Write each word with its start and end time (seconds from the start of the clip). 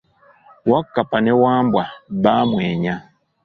Wakkapa 0.69 1.17
ne 1.21 1.33
Wambwa 1.41 1.83
baamwennya. 2.23 2.95